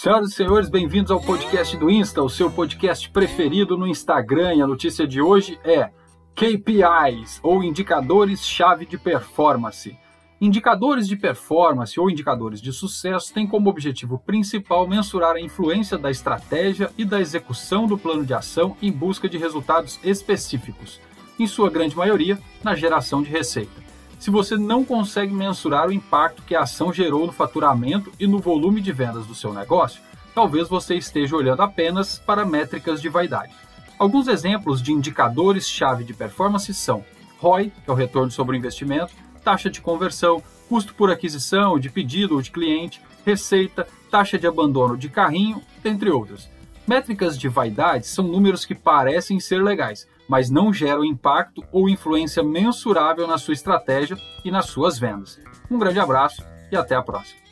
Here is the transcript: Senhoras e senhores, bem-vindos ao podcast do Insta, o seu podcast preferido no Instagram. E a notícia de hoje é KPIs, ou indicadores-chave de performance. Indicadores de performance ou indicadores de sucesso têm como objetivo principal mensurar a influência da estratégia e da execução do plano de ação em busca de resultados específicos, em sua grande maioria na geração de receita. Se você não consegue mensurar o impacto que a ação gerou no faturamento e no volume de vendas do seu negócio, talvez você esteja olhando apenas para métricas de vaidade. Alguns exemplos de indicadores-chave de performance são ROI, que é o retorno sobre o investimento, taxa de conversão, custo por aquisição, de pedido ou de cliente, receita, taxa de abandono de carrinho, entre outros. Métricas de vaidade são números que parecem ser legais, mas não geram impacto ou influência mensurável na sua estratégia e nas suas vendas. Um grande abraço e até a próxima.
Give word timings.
Senhoras 0.00 0.30
e 0.30 0.34
senhores, 0.36 0.68
bem-vindos 0.68 1.10
ao 1.10 1.20
podcast 1.20 1.76
do 1.76 1.90
Insta, 1.90 2.22
o 2.22 2.28
seu 2.28 2.48
podcast 2.48 3.10
preferido 3.10 3.76
no 3.76 3.84
Instagram. 3.84 4.54
E 4.54 4.62
a 4.62 4.66
notícia 4.66 5.08
de 5.08 5.20
hoje 5.20 5.58
é 5.64 5.90
KPIs, 6.36 7.40
ou 7.42 7.64
indicadores-chave 7.64 8.86
de 8.86 8.96
performance. 8.96 9.98
Indicadores 10.40 11.08
de 11.08 11.16
performance 11.16 11.98
ou 11.98 12.08
indicadores 12.08 12.62
de 12.62 12.72
sucesso 12.72 13.34
têm 13.34 13.44
como 13.44 13.68
objetivo 13.68 14.20
principal 14.20 14.86
mensurar 14.86 15.34
a 15.34 15.40
influência 15.40 15.98
da 15.98 16.12
estratégia 16.12 16.92
e 16.96 17.04
da 17.04 17.20
execução 17.20 17.88
do 17.88 17.98
plano 17.98 18.24
de 18.24 18.32
ação 18.32 18.76
em 18.80 18.92
busca 18.92 19.28
de 19.28 19.36
resultados 19.36 19.98
específicos, 20.04 21.00
em 21.40 21.46
sua 21.48 21.70
grande 21.70 21.96
maioria 21.96 22.38
na 22.62 22.76
geração 22.76 23.20
de 23.20 23.30
receita. 23.30 23.87
Se 24.18 24.30
você 24.30 24.56
não 24.56 24.84
consegue 24.84 25.32
mensurar 25.32 25.88
o 25.88 25.92
impacto 25.92 26.42
que 26.42 26.54
a 26.54 26.62
ação 26.62 26.92
gerou 26.92 27.26
no 27.26 27.32
faturamento 27.32 28.12
e 28.18 28.26
no 28.26 28.40
volume 28.40 28.80
de 28.80 28.92
vendas 28.92 29.26
do 29.26 29.34
seu 29.34 29.54
negócio, 29.54 30.02
talvez 30.34 30.68
você 30.68 30.96
esteja 30.96 31.36
olhando 31.36 31.62
apenas 31.62 32.18
para 32.18 32.44
métricas 32.44 33.00
de 33.00 33.08
vaidade. 33.08 33.52
Alguns 33.98 34.26
exemplos 34.26 34.82
de 34.82 34.92
indicadores-chave 34.92 36.04
de 36.04 36.14
performance 36.14 36.72
são 36.74 37.04
ROI, 37.38 37.72
que 37.84 37.90
é 37.90 37.92
o 37.92 37.96
retorno 37.96 38.30
sobre 38.30 38.56
o 38.56 38.58
investimento, 38.58 39.12
taxa 39.44 39.70
de 39.70 39.80
conversão, 39.80 40.42
custo 40.68 40.94
por 40.94 41.10
aquisição, 41.10 41.78
de 41.78 41.88
pedido 41.88 42.34
ou 42.34 42.42
de 42.42 42.50
cliente, 42.50 43.00
receita, 43.24 43.86
taxa 44.10 44.38
de 44.38 44.46
abandono 44.46 44.96
de 44.96 45.08
carrinho, 45.08 45.62
entre 45.84 46.10
outros. 46.10 46.48
Métricas 46.88 47.38
de 47.38 47.48
vaidade 47.48 48.06
são 48.06 48.26
números 48.26 48.64
que 48.64 48.74
parecem 48.74 49.38
ser 49.38 49.62
legais, 49.62 50.08
mas 50.26 50.48
não 50.48 50.72
geram 50.72 51.04
impacto 51.04 51.62
ou 51.70 51.86
influência 51.86 52.42
mensurável 52.42 53.26
na 53.26 53.36
sua 53.36 53.52
estratégia 53.52 54.16
e 54.42 54.50
nas 54.50 54.70
suas 54.70 54.98
vendas. 54.98 55.38
Um 55.70 55.78
grande 55.78 56.00
abraço 56.00 56.42
e 56.72 56.76
até 56.78 56.94
a 56.94 57.02
próxima. 57.02 57.47